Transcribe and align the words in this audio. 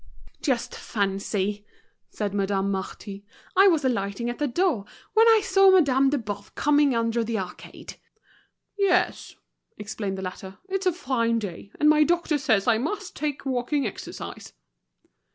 "Just 0.41 0.73
fancy," 0.73 1.63
said 2.09 2.33
Madame 2.33 2.71
Marty, 2.71 3.23
"I 3.55 3.67
was 3.67 3.85
alighting 3.85 4.31
at 4.31 4.39
the 4.39 4.47
door, 4.47 4.83
when 5.13 5.27
I 5.27 5.41
saw 5.43 5.69
Madame 5.69 6.09
de 6.09 6.17
Boves 6.17 6.49
coming 6.55 6.95
under 6.95 7.23
the 7.23 7.37
arcade." 7.37 7.97
"Yes," 8.75 9.35
explained 9.77 10.17
the 10.17 10.23
latter, 10.23 10.57
"it's 10.69 10.87
a 10.87 10.91
fine 10.91 11.37
day, 11.37 11.69
and 11.79 11.87
my 11.87 12.03
doctor 12.03 12.39
says 12.39 12.65
I 12.67 12.79
must 12.79 13.15
take 13.15 13.45
walking 13.45 13.85
exercise." 13.85 14.53